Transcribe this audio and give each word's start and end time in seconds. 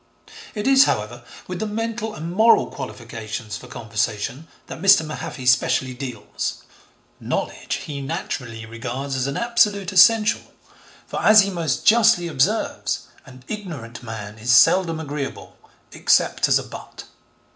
It 0.55 0.65
is, 0.65 0.85
however, 0.85 1.23
with 1.47 1.59
the 1.59 1.67
mental 1.67 2.15
and 2.15 2.31
moral 2.31 2.71
qualifications 2.71 3.55
for 3.55 3.67
conversation 3.67 4.47
that 4.65 4.81
Mr. 4.81 5.05
Mahaffy 5.05 5.45
specially 5.47 5.93
deals. 5.93 6.63
Knowledge 7.19 7.75
he, 7.83 8.01
naturally, 8.01 8.65
regards 8.65 9.15
as 9.15 9.27
an 9.27 9.37
absolute 9.37 9.91
essential, 9.91 10.41
for, 11.05 11.21
as 11.23 11.41
he 11.41 11.51
most 11.51 11.85
justly 11.85 12.27
observes, 12.27 13.01
'an 13.27 13.43
ignorant 13.47 14.01
man 14.01 14.39
is 14.39 14.51
seldom 14.55 14.99
agreeable, 14.99 15.55
except 15.91 16.47
as 16.47 16.57
a 16.57 16.63
butt.' 16.63 17.03